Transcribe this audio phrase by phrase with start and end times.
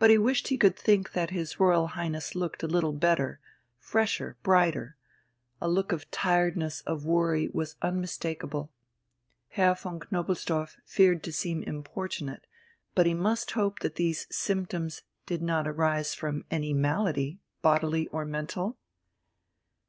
[0.00, 3.38] But he wished he could think that his Royal Highness looked a little better,
[3.78, 4.96] fresher, brighter
[5.60, 8.72] a look of tiredness, of worry, was unmistakable....
[9.50, 12.48] Herr von Knobelsdorff feared to seem importunate;
[12.96, 18.24] but he must hope that these symptoms did not arise from any malady, bodily or
[18.24, 18.76] mental?